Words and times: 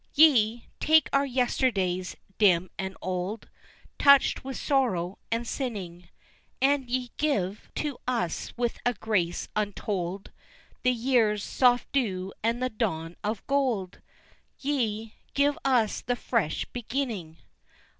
Ye 0.15 0.65
take 0.79 1.09
our 1.13 1.27
yesterdays 1.27 2.15
dim 2.39 2.71
and 2.79 2.97
old, 3.03 3.47
Touched 3.99 4.43
with 4.43 4.57
sorrow 4.57 5.19
and 5.31 5.47
sinning, 5.47 6.09
And 6.59 6.89
ye 6.89 7.11
give 7.17 7.69
to 7.75 7.99
us 8.07 8.51
with 8.57 8.79
a 8.83 8.95
grace 8.95 9.47
untold 9.55 10.31
The 10.81 10.89
year's 10.89 11.43
soft 11.43 11.91
dew 11.91 12.33
and 12.41 12.63
the 12.63 12.69
dawn 12.69 13.15
of 13.23 13.45
gold, 13.45 14.01
Ye 14.59 15.13
give 15.35 15.55
us 15.63 16.01
the 16.01 16.15
fresh 16.15 16.65
beginning. 16.73 17.37